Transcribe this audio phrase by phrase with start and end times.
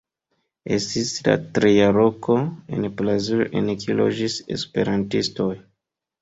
[0.77, 2.37] Estis la tria loko
[2.77, 5.53] en Brazilo en kiu loĝis esperantistoj.